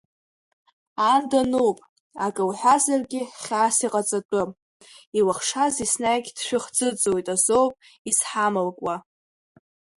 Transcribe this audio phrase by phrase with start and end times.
[1.11, 1.77] Ан дануп,
[2.25, 4.49] акы лҳәазаргьы хьаас иҟаҵатәым,
[5.17, 7.73] илыхшаз еснагь дшәыхӡыӡоит азоуп
[8.09, 8.95] изҳамалкуа.